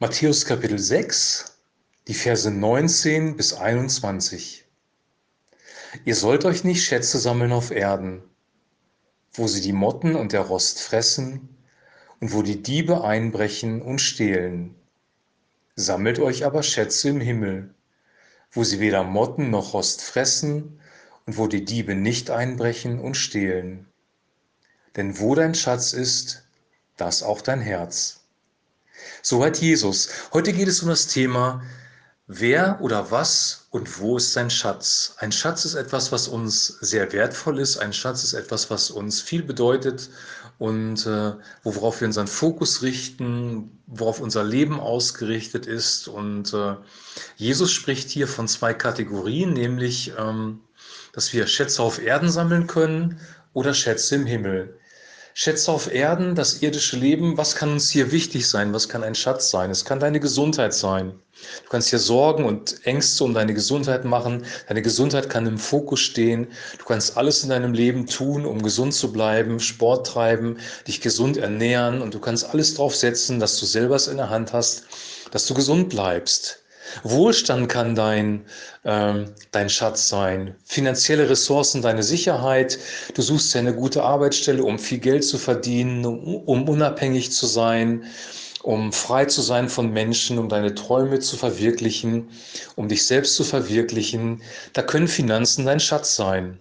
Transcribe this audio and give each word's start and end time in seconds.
Matthäus 0.00 0.44
Kapitel 0.44 0.80
6, 0.80 1.56
die 2.08 2.14
Verse 2.14 2.50
19 2.50 3.36
bis 3.36 3.52
21. 3.52 4.64
Ihr 6.04 6.16
sollt 6.16 6.44
euch 6.44 6.64
nicht 6.64 6.82
Schätze 6.82 7.20
sammeln 7.20 7.52
auf 7.52 7.70
Erden, 7.70 8.20
wo 9.34 9.46
sie 9.46 9.60
die 9.60 9.72
Motten 9.72 10.16
und 10.16 10.32
der 10.32 10.40
Rost 10.40 10.80
fressen 10.80 11.56
und 12.18 12.32
wo 12.32 12.42
die 12.42 12.60
Diebe 12.60 13.04
einbrechen 13.04 13.82
und 13.82 14.00
stehlen. 14.00 14.74
Sammelt 15.76 16.18
euch 16.18 16.44
aber 16.44 16.64
Schätze 16.64 17.10
im 17.10 17.20
Himmel, 17.20 17.72
wo 18.50 18.64
sie 18.64 18.80
weder 18.80 19.04
Motten 19.04 19.50
noch 19.50 19.74
Rost 19.74 20.02
fressen 20.02 20.80
und 21.24 21.38
wo 21.38 21.46
die 21.46 21.64
Diebe 21.64 21.94
nicht 21.94 22.30
einbrechen 22.30 22.98
und 22.98 23.14
stehlen. 23.14 23.86
Denn 24.96 25.20
wo 25.20 25.36
dein 25.36 25.54
Schatz 25.54 25.92
ist, 25.92 26.48
das 26.96 27.22
auch 27.22 27.40
dein 27.40 27.60
Herz. 27.60 28.23
Soweit 29.22 29.58
Jesus. 29.58 30.08
Heute 30.32 30.52
geht 30.52 30.68
es 30.68 30.82
um 30.82 30.88
das 30.88 31.06
Thema, 31.06 31.62
wer 32.26 32.78
oder 32.80 33.10
was 33.10 33.66
und 33.70 34.00
wo 34.00 34.16
ist 34.16 34.32
sein 34.32 34.50
Schatz? 34.50 35.14
Ein 35.18 35.32
Schatz 35.32 35.64
ist 35.64 35.74
etwas, 35.74 36.12
was 36.12 36.28
uns 36.28 36.66
sehr 36.80 37.12
wertvoll 37.12 37.58
ist. 37.58 37.76
Ein 37.76 37.92
Schatz 37.92 38.24
ist 38.24 38.32
etwas, 38.34 38.70
was 38.70 38.90
uns 38.90 39.20
viel 39.20 39.42
bedeutet 39.42 40.10
und 40.58 41.06
äh, 41.06 41.32
worauf 41.64 42.00
wir 42.00 42.06
unseren 42.06 42.26
Fokus 42.26 42.82
richten, 42.82 43.78
worauf 43.86 44.20
unser 44.20 44.44
Leben 44.44 44.80
ausgerichtet 44.80 45.66
ist. 45.66 46.08
Und 46.08 46.54
äh, 46.54 46.76
Jesus 47.36 47.72
spricht 47.72 48.08
hier 48.10 48.28
von 48.28 48.48
zwei 48.48 48.72
Kategorien, 48.72 49.52
nämlich, 49.52 50.12
ähm, 50.18 50.60
dass 51.12 51.32
wir 51.32 51.46
Schätze 51.46 51.82
auf 51.82 52.00
Erden 52.00 52.30
sammeln 52.30 52.66
können 52.66 53.20
oder 53.52 53.74
Schätze 53.74 54.14
im 54.14 54.26
Himmel. 54.26 54.78
Schätze 55.36 55.72
auf 55.72 55.92
Erden, 55.92 56.36
das 56.36 56.62
irdische 56.62 56.96
Leben, 56.96 57.36
was 57.36 57.56
kann 57.56 57.72
uns 57.72 57.90
hier 57.90 58.12
wichtig 58.12 58.48
sein? 58.48 58.72
Was 58.72 58.88
kann 58.88 59.02
ein 59.02 59.16
Schatz 59.16 59.50
sein? 59.50 59.68
Es 59.68 59.84
kann 59.84 59.98
deine 59.98 60.20
Gesundheit 60.20 60.72
sein. 60.72 61.10
Du 61.64 61.70
kannst 61.70 61.90
hier 61.90 61.98
Sorgen 61.98 62.44
und 62.44 62.86
Ängste 62.86 63.24
um 63.24 63.34
deine 63.34 63.52
Gesundheit 63.52 64.04
machen. 64.04 64.46
Deine 64.68 64.80
Gesundheit 64.80 65.28
kann 65.28 65.48
im 65.48 65.58
Fokus 65.58 65.98
stehen. 65.98 66.52
Du 66.78 66.84
kannst 66.84 67.16
alles 67.16 67.42
in 67.42 67.50
deinem 67.50 67.74
Leben 67.74 68.06
tun, 68.06 68.46
um 68.46 68.62
gesund 68.62 68.94
zu 68.94 69.10
bleiben, 69.10 69.58
Sport 69.58 70.06
treiben, 70.06 70.58
dich 70.86 71.00
gesund 71.00 71.36
ernähren 71.36 72.00
und 72.00 72.14
du 72.14 72.20
kannst 72.20 72.48
alles 72.50 72.74
drauf 72.74 72.94
setzen, 72.94 73.40
dass 73.40 73.58
du 73.58 73.66
selber 73.66 73.96
es 73.96 74.06
in 74.06 74.18
der 74.18 74.30
Hand 74.30 74.52
hast, 74.52 74.84
dass 75.32 75.46
du 75.46 75.54
gesund 75.54 75.88
bleibst. 75.88 76.63
Wohlstand 77.02 77.68
kann 77.68 77.94
dein, 77.94 78.44
ähm, 78.84 79.34
dein 79.50 79.68
Schatz 79.68 80.08
sein, 80.08 80.54
finanzielle 80.64 81.28
Ressourcen 81.28 81.82
deine 81.82 82.02
Sicherheit. 82.02 82.78
Du 83.14 83.22
suchst 83.22 83.54
dir 83.54 83.60
eine 83.60 83.74
gute 83.74 84.02
Arbeitsstelle, 84.02 84.62
um 84.62 84.78
viel 84.78 84.98
Geld 84.98 85.24
zu 85.24 85.38
verdienen, 85.38 86.04
um, 86.06 86.36
um 86.36 86.68
unabhängig 86.68 87.32
zu 87.32 87.46
sein, 87.46 88.04
um 88.62 88.92
frei 88.92 89.26
zu 89.26 89.42
sein 89.42 89.68
von 89.68 89.92
Menschen, 89.92 90.38
um 90.38 90.48
deine 90.48 90.74
Träume 90.74 91.18
zu 91.20 91.36
verwirklichen, 91.36 92.30
um 92.76 92.88
dich 92.88 93.06
selbst 93.06 93.36
zu 93.36 93.44
verwirklichen. 93.44 94.42
Da 94.72 94.82
können 94.82 95.08
Finanzen 95.08 95.66
dein 95.66 95.80
Schatz 95.80 96.16
sein. 96.16 96.58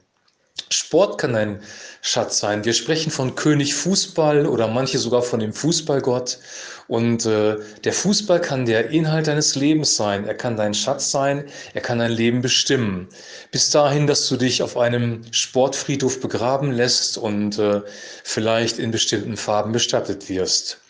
Sport 0.73 1.19
kann 1.19 1.35
ein 1.35 1.61
Schatz 2.01 2.39
sein. 2.39 2.65
Wir 2.65 2.73
sprechen 2.73 3.11
von 3.11 3.35
König 3.35 3.75
Fußball 3.75 4.45
oder 4.45 4.67
manche 4.67 4.97
sogar 4.97 5.21
von 5.21 5.39
dem 5.39 5.53
Fußballgott. 5.53 6.39
Und 6.87 7.25
äh, 7.25 7.57
der 7.83 7.93
Fußball 7.93 8.41
kann 8.41 8.65
der 8.65 8.89
Inhalt 8.89 9.27
deines 9.27 9.55
Lebens 9.55 9.95
sein. 9.95 10.25
Er 10.25 10.35
kann 10.35 10.57
dein 10.57 10.73
Schatz 10.73 11.11
sein. 11.11 11.45
Er 11.73 11.81
kann 11.81 11.99
dein 11.99 12.11
Leben 12.11 12.41
bestimmen. 12.41 13.07
Bis 13.51 13.69
dahin, 13.69 14.07
dass 14.07 14.27
du 14.27 14.35
dich 14.35 14.61
auf 14.61 14.77
einem 14.77 15.21
Sportfriedhof 15.31 16.19
begraben 16.19 16.71
lässt 16.71 17.17
und 17.17 17.57
äh, 17.57 17.81
vielleicht 18.23 18.79
in 18.79 18.91
bestimmten 18.91 19.37
Farben 19.37 19.71
bestattet 19.71 20.27
wirst. 20.27 20.82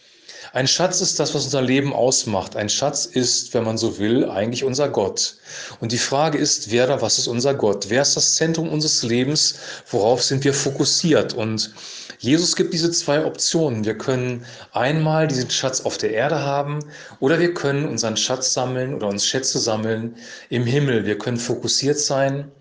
Ein 0.52 0.68
Schatz 0.68 1.02
ist 1.02 1.20
das, 1.20 1.34
was 1.34 1.46
unser 1.46 1.62
Leben 1.62 1.94
ausmacht. 1.94 2.56
Ein 2.56 2.70
Schatz 2.70 3.06
ist, 3.06 3.54
wenn 3.54 3.64
man 3.64 3.78
so 3.78 3.98
will, 3.98 4.30
eigentlich 4.30 4.64
unser 4.64 4.90
Gott. 4.90 5.38
Und 5.80 5.92
die 5.92 5.98
Frage 5.98 6.38
ist, 6.38 6.72
wer 6.72 6.86
oder 6.86 7.02
was 7.02 7.18
ist 7.18 7.28
unser 7.28 7.54
Gott? 7.54 7.86
Wer 7.90 8.02
ist 8.02 8.18
das 8.18 8.36
Zentrum 8.36 8.70
unseres 8.70 9.04
Lebens? 9.04 9.56
Worauf 9.90 10.22
sind 10.22 10.44
wir 10.44 10.54
fokussiert? 10.54 11.34
Und 11.34 11.72
Jesus 12.20 12.56
gibt 12.56 12.74
diese 12.74 12.92
zwei 12.92 13.26
Optionen. 13.26 13.86
Wir 13.86 13.98
können 13.98 14.46
einmal 14.72 15.28
diesen 15.28 15.50
Schatz 15.50 15.82
auf 15.82 15.98
der 15.98 16.12
Erde 16.12 16.40
haben 16.40 16.80
oder 17.20 17.40
wir 17.40 17.54
können 17.54 17.88
unseren 17.88 18.18
Schatz 18.18 18.54
sammeln 18.54 18.94
oder 18.94 19.08
uns 19.08 19.26
Schätze 19.26 19.60
sammeln 19.60 20.16
im 20.50 20.66
Himmel. 20.66 21.06
Wir 21.06 21.18
können 21.18 21.38
fokussiert 21.38 22.00
sein 22.00 22.52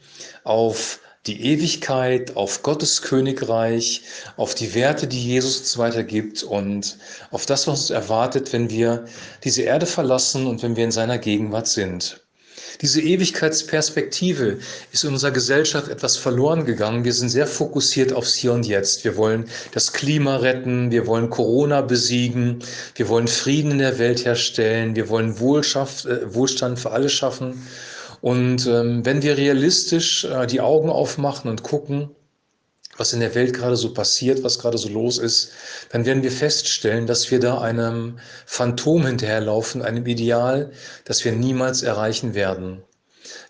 auf 0.44 1.00
die 1.26 1.52
Ewigkeit, 1.52 2.36
auf 2.36 2.62
Gottes 2.62 3.02
Königreich, 3.02 4.02
auf 4.36 4.54
die 4.54 4.74
Werte, 4.74 5.06
die 5.06 5.22
Jesus 5.24 5.58
uns 5.58 5.78
weitergibt 5.78 6.42
und 6.42 6.98
auf 7.30 7.46
das, 7.46 7.68
was 7.68 7.80
uns 7.80 7.90
erwartet, 7.90 8.52
wenn 8.52 8.70
wir 8.70 9.04
diese 9.44 9.62
Erde 9.62 9.86
verlassen 9.86 10.46
und 10.46 10.62
wenn 10.62 10.74
wir 10.74 10.84
in 10.84 10.90
seiner 10.90 11.18
Gegenwart 11.18 11.68
sind. 11.68 12.20
Diese 12.80 13.00
Ewigkeitsperspektive 13.00 14.58
ist 14.90 15.04
in 15.04 15.12
unserer 15.12 15.30
Gesellschaft 15.30 15.88
etwas 15.88 16.16
verloren 16.16 16.64
gegangen. 16.64 17.04
Wir 17.04 17.12
sind 17.12 17.28
sehr 17.28 17.46
fokussiert 17.46 18.12
aufs 18.12 18.34
Hier 18.34 18.52
und 18.52 18.66
Jetzt. 18.66 19.04
Wir 19.04 19.16
wollen 19.16 19.48
das 19.72 19.92
Klima 19.92 20.36
retten, 20.36 20.90
wir 20.90 21.06
wollen 21.06 21.30
Corona 21.30 21.82
besiegen, 21.82 22.64
wir 22.96 23.08
wollen 23.08 23.28
Frieden 23.28 23.72
in 23.72 23.78
der 23.78 24.00
Welt 24.00 24.24
herstellen, 24.24 24.96
wir 24.96 25.08
wollen 25.08 25.38
Wohlschaft, 25.38 26.06
äh, 26.06 26.34
Wohlstand 26.34 26.80
für 26.80 26.90
alle 26.90 27.08
schaffen. 27.08 27.66
Und 28.22 28.66
ähm, 28.68 29.04
wenn 29.04 29.20
wir 29.22 29.36
realistisch 29.36 30.24
äh, 30.24 30.46
die 30.46 30.60
Augen 30.60 30.88
aufmachen 30.88 31.50
und 31.50 31.64
gucken, 31.64 32.08
was 32.96 33.12
in 33.12 33.20
der 33.20 33.34
Welt 33.34 33.52
gerade 33.52 33.74
so 33.76 33.92
passiert, 33.92 34.44
was 34.44 34.60
gerade 34.60 34.78
so 34.78 34.88
los 34.88 35.18
ist, 35.18 35.50
dann 35.90 36.06
werden 36.06 36.22
wir 36.22 36.30
feststellen, 36.30 37.08
dass 37.08 37.30
wir 37.32 37.40
da 37.40 37.60
einem 37.60 38.20
Phantom 38.46 39.06
hinterherlaufen, 39.06 39.82
einem 39.82 40.06
Ideal, 40.06 40.70
das 41.04 41.24
wir 41.24 41.32
niemals 41.32 41.82
erreichen 41.82 42.34
werden. 42.34 42.84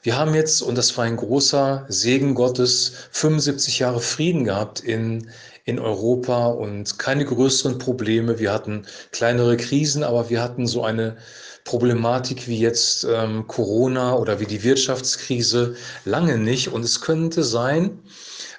Wir 0.02 0.16
haben 0.16 0.34
jetzt, 0.34 0.62
und 0.62 0.78
das 0.78 0.96
war 0.96 1.04
ein 1.04 1.16
großer 1.16 1.84
Segen 1.88 2.34
Gottes, 2.34 2.92
75 3.10 3.78
Jahre 3.78 4.00
Frieden 4.00 4.44
gehabt 4.44 4.80
in, 4.80 5.30
in 5.64 5.78
Europa 5.78 6.46
und 6.46 6.98
keine 6.98 7.24
größeren 7.24 7.78
Probleme. 7.78 8.38
Wir 8.38 8.52
hatten 8.52 8.86
kleinere 9.12 9.56
Krisen, 9.56 10.02
aber 10.02 10.28
wir 10.28 10.42
hatten 10.42 10.66
so 10.66 10.82
eine 10.82 11.16
Problematik 11.64 12.48
wie 12.48 12.58
jetzt 12.58 13.04
ähm, 13.04 13.46
Corona 13.46 14.14
oder 14.14 14.40
wie 14.40 14.46
die 14.46 14.64
Wirtschaftskrise 14.64 15.76
lange 16.04 16.38
nicht. 16.38 16.68
Und 16.68 16.84
es 16.84 17.00
könnte 17.00 17.44
sein, 17.44 18.00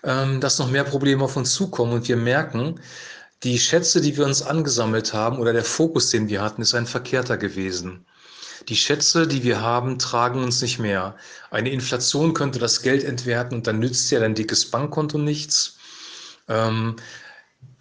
ähm, 0.03 0.39
dass 0.39 0.59
noch 0.59 0.71
mehr 0.71 0.85
Probleme 0.85 1.23
auf 1.23 1.35
uns 1.35 1.53
zukommen 1.53 1.93
und 1.93 2.07
wir 2.07 2.17
merken, 2.17 2.79
die 3.43 3.59
Schätze, 3.59 3.99
die 3.99 4.15
wir 4.15 4.25
uns 4.25 4.41
angesammelt 4.41 5.13
haben 5.13 5.37
oder 5.39 5.51
der 5.51 5.65
Fokus, 5.65 6.09
den 6.09 6.29
wir 6.29 6.41
hatten, 6.41 6.61
ist 6.61 6.73
ein 6.73 6.87
verkehrter 6.87 7.35
gewesen. 7.35 8.05
Die 8.69 8.77
Schätze, 8.77 9.27
die 9.27 9.43
wir 9.43 9.59
haben, 9.59 9.99
tragen 9.99 10.41
uns 10.41 10.61
nicht 10.61 10.79
mehr. 10.79 11.17
Eine 11.51 11.69
Inflation 11.69 12.33
könnte 12.33 12.59
das 12.59 12.81
Geld 12.81 13.03
entwerten 13.03 13.57
und 13.57 13.67
dann 13.67 13.79
nützt 13.79 14.09
ja 14.11 14.21
dein 14.21 14.35
dickes 14.35 14.71
Bankkonto 14.71 15.17
nichts. 15.17 15.77
Ähm, 16.47 16.95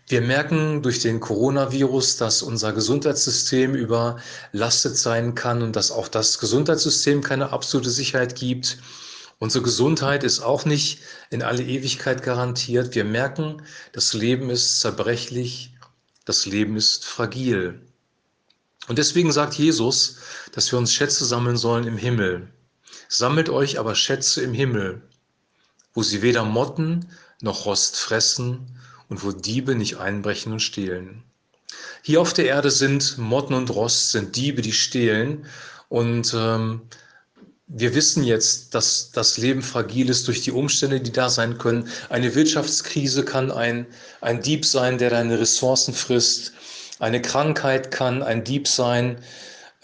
wir 0.08 0.20
merken 0.20 0.82
durch 0.82 0.98
den 1.00 1.20
Coronavirus, 1.20 2.18
dass 2.18 2.42
unser 2.42 2.72
Gesundheitssystem 2.72 3.74
überlastet 3.74 4.96
sein 4.96 5.34
kann 5.34 5.62
und 5.62 5.74
dass 5.74 5.90
auch 5.90 6.08
das 6.08 6.38
Gesundheitssystem 6.38 7.22
keine 7.22 7.50
absolute 7.50 7.90
Sicherheit 7.90 8.34
gibt. 8.34 8.78
Unsere 9.38 9.64
Gesundheit 9.64 10.22
ist 10.22 10.40
auch 10.40 10.66
nicht 10.66 11.00
in 11.30 11.42
alle 11.42 11.62
Ewigkeit 11.62 12.22
garantiert. 12.22 12.94
Wir 12.94 13.04
merken, 13.04 13.62
das 13.92 14.12
Leben 14.12 14.50
ist 14.50 14.80
zerbrechlich, 14.80 15.72
das 16.26 16.46
Leben 16.46 16.76
ist 16.76 17.04
fragil. 17.04 17.80
Und 18.88 18.98
deswegen 18.98 19.32
sagt 19.32 19.54
Jesus, 19.54 20.16
dass 20.52 20.70
wir 20.70 20.78
uns 20.78 20.92
Schätze 20.92 21.24
sammeln 21.24 21.56
sollen 21.56 21.86
im 21.86 21.96
Himmel. 21.96 22.52
Sammelt 23.08 23.48
euch 23.48 23.78
aber 23.78 23.94
Schätze 23.94 24.42
im 24.42 24.52
Himmel, 24.52 25.02
wo 25.94 26.02
sie 26.02 26.22
weder 26.22 26.44
Motten 26.44 27.08
noch 27.42 27.66
Rost 27.66 27.96
fressen 27.96 28.78
und 29.08 29.22
wo 29.24 29.32
Diebe 29.32 29.74
nicht 29.74 29.98
einbrechen 29.98 30.52
und 30.52 30.60
stehlen. 30.60 31.22
Hier 32.02 32.20
auf 32.20 32.32
der 32.32 32.46
Erde 32.46 32.70
sind 32.70 33.18
Motten 33.18 33.54
und 33.54 33.70
Rost, 33.70 34.12
sind 34.12 34.36
Diebe, 34.36 34.62
die 34.62 34.72
stehlen. 34.72 35.46
Und 35.88 36.34
ähm, 36.34 36.82
wir 37.66 37.94
wissen 37.94 38.24
jetzt, 38.24 38.74
dass 38.74 39.10
das 39.12 39.38
Leben 39.38 39.62
fragil 39.62 40.10
ist 40.10 40.26
durch 40.28 40.42
die 40.42 40.52
Umstände, 40.52 41.00
die 41.00 41.12
da 41.12 41.28
sein 41.28 41.58
können. 41.58 41.88
Eine 42.08 42.34
Wirtschaftskrise 42.34 43.24
kann 43.24 43.50
ein, 43.50 43.86
ein 44.20 44.42
Dieb 44.42 44.64
sein, 44.64 44.98
der 44.98 45.10
deine 45.10 45.38
Ressourcen 45.38 45.94
frisst. 45.94 46.52
Eine 46.98 47.22
Krankheit 47.22 47.90
kann 47.90 48.22
ein 48.22 48.44
Dieb 48.44 48.68
sein, 48.68 49.18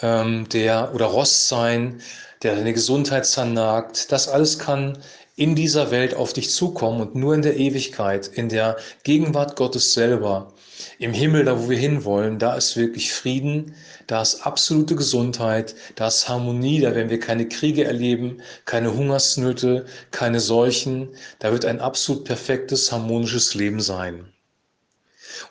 ähm, 0.01 0.49
der 0.51 0.95
oder 0.95 1.07
Rost 1.07 1.49
sein, 1.49 2.01
der 2.43 2.57
deine 2.57 2.73
Gesundheit 2.73 3.27
zernagt. 3.27 4.13
Das 4.13 4.29
alles 4.29 4.59
kann 4.59 4.99
in 5.37 5.55
dieser 5.55 5.91
Welt 5.93 6.15
auf 6.15 6.33
dich 6.33 6.51
zukommen 6.51 7.01
und 7.01 7.15
nur 7.15 7.35
in 7.35 7.43
der 7.43 7.57
Ewigkeit, 7.57 8.27
in 8.27 8.49
der 8.49 8.77
Gegenwart 9.05 9.55
Gottes 9.55 9.95
selber, 9.95 10.53
im 10.99 11.13
Himmel, 11.13 11.45
da 11.45 11.59
wo 11.59 11.71
wir 11.71 11.79
hinwollen, 11.79 12.41
da 12.41 12.57
ist 12.57 12.77
wirklich 12.77 13.13
Frieden, 13.13 13.75
da 14.09 14.21
ist 14.21 14.45
absolute 14.47 14.97
Gesundheit, 14.97 15.77
da 15.95 16.09
ist 16.09 16.29
Harmonie, 16.29 16.81
da 16.81 16.95
werden 16.95 17.11
wir 17.11 17.21
keine 17.21 17.49
Kriege 17.49 17.85
erleben, 17.85 18.43
keine 18.65 18.93
Hungersnöte, 18.93 19.87
keine 20.11 20.41
Seuchen, 20.41 21.09
da 21.39 21.53
wird 21.53 21.65
ein 21.65 21.81
absolut 21.81 22.25
perfektes, 22.25 22.91
harmonisches 22.91 23.55
Leben 23.55 23.81
sein. 23.81 24.33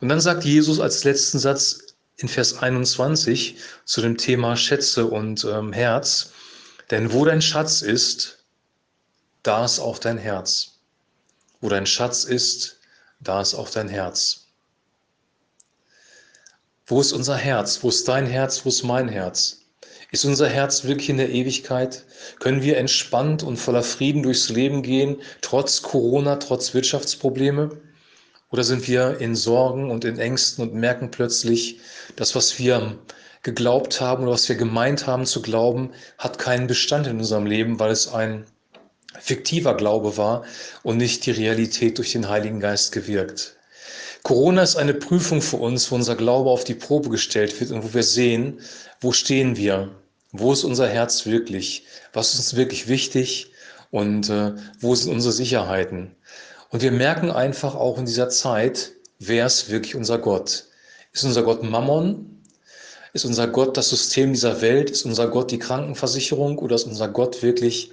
Und 0.02 0.10
dann 0.10 0.20
sagt 0.20 0.44
Jesus 0.44 0.82
als 0.82 1.06
letzten 1.06 1.40
Satz, 1.40 1.88
in 2.18 2.28
Vers 2.28 2.58
21 2.58 3.58
zu 3.86 4.02
dem 4.02 4.18
Thema 4.18 4.58
Schätze 4.58 5.06
und 5.06 5.46
ähm, 5.46 5.72
Herz. 5.72 6.32
Denn 6.90 7.12
wo 7.12 7.26
dein 7.26 7.42
Schatz 7.42 7.82
ist, 7.82 8.46
da 9.44 9.66
ist 9.66 9.80
auch 9.80 10.00
dein 10.00 10.18
Herz. 10.18 10.80
Wo 11.60 11.70
dein 11.70 11.86
Schatz 11.86 12.24
ist, 12.24 12.80
da 13.20 13.42
ist 13.42 13.54
auch 13.56 13.70
dein 13.70 13.90
Herz. 13.90 14.48
Wo 16.86 17.02
ist 17.02 17.12
unser 17.12 17.36
Herz? 17.36 17.84
Wo 17.84 17.90
ist 17.90 18.08
dein 18.08 18.26
Herz? 18.26 18.64
Wo 18.64 18.70
ist 18.70 18.84
mein 18.84 19.10
Herz? 19.10 19.66
Ist 20.12 20.24
unser 20.24 20.48
Herz 20.48 20.86
wirklich 20.86 21.10
in 21.10 21.18
der 21.18 21.30
Ewigkeit? 21.30 22.06
Können 22.40 22.62
wir 22.62 22.78
entspannt 22.78 23.44
und 23.44 23.58
voller 23.58 23.84
Frieden 23.84 24.24
durchs 24.24 24.48
Leben 24.48 24.82
gehen, 24.84 25.22
trotz 25.42 25.82
Corona, 25.82 26.38
trotz 26.38 26.74
Wirtschaftsprobleme? 26.74 27.82
Oder 28.52 28.64
sind 28.64 28.88
wir 28.88 29.20
in 29.20 29.36
Sorgen 29.36 29.92
und 29.92 30.06
in 30.06 30.20
Ängsten 30.20 30.64
und 30.64 30.74
merken 30.74 31.12
plötzlich, 31.12 31.80
das, 32.16 32.34
was 32.36 32.58
wir 32.58 32.98
geglaubt 33.44 34.00
haben 34.02 34.24
oder 34.24 34.34
was 34.34 34.48
wir 34.50 34.56
gemeint 34.56 35.06
haben 35.08 35.26
zu 35.26 35.42
glauben, 35.42 35.92
hat 36.18 36.40
keinen 36.40 36.68
Bestand 36.68 37.08
in 37.08 37.18
unserem 37.18 37.46
Leben, 37.46 37.80
weil 37.80 37.92
es 37.92 38.08
ein 38.08 38.46
fiktiver 39.20 39.76
Glaube 39.76 40.18
war 40.18 40.44
und 40.84 40.98
nicht 40.98 41.26
die 41.26 41.32
Realität 41.32 41.98
durch 41.98 42.14
den 42.14 42.30
Heiligen 42.30 42.60
Geist 42.60 42.92
gewirkt. 42.92 43.58
Corona 44.24 44.64
ist 44.64 44.76
eine 44.76 44.94
Prüfung 44.94 45.42
für 45.42 45.58
uns, 45.58 45.90
wo 45.92 45.96
unser 45.96 46.16
Glaube 46.16 46.50
auf 46.50 46.64
die 46.64 46.74
Probe 46.76 47.10
gestellt 47.10 47.60
wird 47.60 47.72
und 47.72 47.84
wo 47.84 47.94
wir 47.94 48.04
sehen, 48.04 48.60
wo 49.00 49.12
stehen 49.12 49.56
wir, 49.56 49.96
wo 50.32 50.52
ist 50.52 50.64
unser 50.64 50.88
Herz 50.88 51.26
wirklich, 51.26 51.86
was 52.14 52.34
ist 52.34 52.40
uns 52.40 52.56
wirklich 52.56 52.88
wichtig 52.88 53.52
und 53.92 54.30
äh, 54.30 54.54
wo 54.80 54.96
sind 54.96 55.14
unsere 55.14 55.34
Sicherheiten. 55.34 56.16
Und 56.70 56.82
wir 56.82 56.92
merken 56.92 57.32
einfach 57.32 57.76
auch 57.76 57.98
in 57.98 58.06
dieser 58.06 58.30
Zeit, 58.30 58.92
wer 59.20 59.46
ist 59.46 59.70
wirklich 59.70 59.96
unser 59.96 60.18
Gott. 60.18 60.66
Ist 61.14 61.24
unser 61.24 61.44
Gott 61.44 61.64
Mammon? 61.64 62.44
Ist 63.14 63.26
unser 63.26 63.48
Gott 63.48 63.78
das 63.78 63.90
System 63.90 64.34
dieser 64.34 64.62
Welt? 64.62 64.90
Ist 64.90 65.06
unser 65.06 65.28
Gott 65.30 65.50
die 65.52 65.60
Krankenversicherung 65.60 66.60
oder 66.60 66.76
ist 66.76 66.86
unser 66.86 67.08
Gott 67.08 67.42
wirklich 67.42 67.92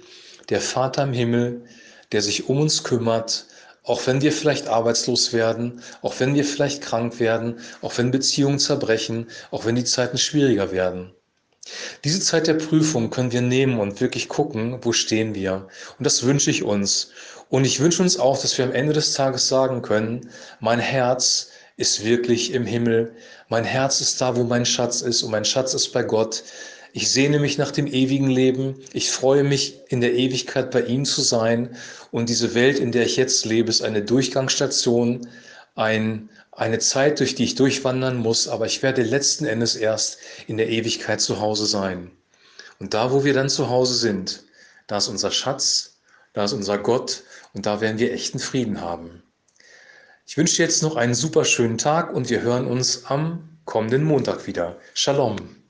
der 0.49 0.61
Vater 0.61 1.03
im 1.03 1.13
Himmel, 1.13 1.65
der 2.11 2.21
sich 2.21 2.49
um 2.49 2.59
uns 2.59 2.83
kümmert, 2.83 3.45
auch 3.83 4.05
wenn 4.07 4.21
wir 4.21 4.31
vielleicht 4.31 4.67
arbeitslos 4.67 5.31
werden, 5.31 5.81
auch 6.01 6.19
wenn 6.19 6.35
wir 6.35 6.43
vielleicht 6.43 6.81
krank 6.81 7.19
werden, 7.19 7.59
auch 7.81 7.97
wenn 7.97 8.11
Beziehungen 8.11 8.59
zerbrechen, 8.59 9.27
auch 9.51 9.65
wenn 9.65 9.75
die 9.75 9.83
Zeiten 9.83 10.17
schwieriger 10.17 10.71
werden. 10.71 11.11
Diese 12.03 12.19
Zeit 12.19 12.47
der 12.47 12.53
Prüfung 12.55 13.09
können 13.09 13.31
wir 13.31 13.41
nehmen 13.41 13.79
und 13.79 13.99
wirklich 13.99 14.29
gucken, 14.29 14.77
wo 14.81 14.93
stehen 14.93 15.33
wir. 15.33 15.67
Und 15.97 16.05
das 16.05 16.23
wünsche 16.23 16.51
ich 16.51 16.63
uns. 16.63 17.11
Und 17.49 17.65
ich 17.65 17.79
wünsche 17.79 18.01
uns 18.03 18.19
auch, 18.19 18.39
dass 18.39 18.57
wir 18.57 18.65
am 18.65 18.71
Ende 18.71 18.93
des 18.93 19.13
Tages 19.13 19.47
sagen 19.47 19.81
können, 19.81 20.29
mein 20.59 20.79
Herz 20.79 21.49
ist 21.77 22.03
wirklich 22.05 22.53
im 22.53 22.65
Himmel. 22.65 23.13
Mein 23.49 23.63
Herz 23.63 24.01
ist 24.01 24.21
da, 24.21 24.35
wo 24.35 24.43
mein 24.43 24.65
Schatz 24.65 25.01
ist 25.01 25.23
und 25.23 25.31
mein 25.31 25.45
Schatz 25.45 25.73
ist 25.73 25.91
bei 25.91 26.03
Gott. 26.03 26.43
Ich 26.93 27.11
sehne 27.11 27.39
mich 27.39 27.57
nach 27.57 27.71
dem 27.71 27.87
ewigen 27.87 28.29
Leben. 28.29 28.75
Ich 28.93 29.11
freue 29.11 29.43
mich, 29.43 29.81
in 29.89 29.99
der 29.99 30.13
Ewigkeit 30.13 30.71
bei 30.71 30.81
ihm 30.83 31.03
zu 31.03 31.21
sein. 31.21 31.75
Und 32.11 32.29
diese 32.29 32.55
Welt, 32.55 32.79
in 32.79 32.93
der 32.93 33.05
ich 33.05 33.17
jetzt 33.17 33.45
lebe, 33.45 33.69
ist 33.69 33.81
eine 33.81 34.01
Durchgangsstation, 34.01 35.27
ein, 35.75 36.29
eine 36.55 36.79
Zeit, 36.79 37.19
durch 37.19 37.35
die 37.35 37.43
ich 37.43 37.55
durchwandern 37.55 38.17
muss. 38.17 38.47
Aber 38.47 38.65
ich 38.65 38.81
werde 38.81 39.03
letzten 39.03 39.45
Endes 39.45 39.75
erst 39.75 40.17
in 40.47 40.57
der 40.57 40.69
Ewigkeit 40.69 41.21
zu 41.21 41.39
Hause 41.39 41.65
sein. 41.65 42.11
Und 42.79 42.93
da, 42.93 43.11
wo 43.11 43.23
wir 43.23 43.33
dann 43.33 43.49
zu 43.49 43.69
Hause 43.69 43.95
sind, 43.95 44.43
da 44.87 44.97
ist 44.97 45.07
unser 45.07 45.31
Schatz, 45.31 45.97
da 46.33 46.43
ist 46.43 46.53
unser 46.53 46.77
Gott 46.77 47.23
und 47.53 47.65
da 47.65 47.81
werden 47.81 47.99
wir 47.99 48.13
echten 48.13 48.39
Frieden 48.39 48.81
haben. 48.81 49.23
Ich 50.27 50.37
wünsche 50.37 50.61
jetzt 50.61 50.81
noch 50.81 50.95
einen 50.95 51.13
super 51.13 51.45
schönen 51.45 51.77
Tag 51.77 52.13
und 52.13 52.29
wir 52.29 52.41
hören 52.41 52.67
uns 52.67 53.05
am 53.05 53.47
kommenden 53.65 54.03
Montag 54.03 54.47
wieder. 54.47 54.77
Shalom. 54.93 55.64